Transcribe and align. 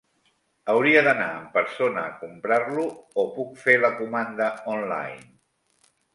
Hauria 0.71 1.03
d'anar 1.07 1.27
en 1.33 1.43
persona 1.57 2.05
a 2.05 2.13
comprar-lo, 2.21 2.87
o 3.25 3.27
puc 3.37 3.53
fer 3.67 3.77
la 3.85 3.93
comanda 4.01 4.51
online? 4.79 5.29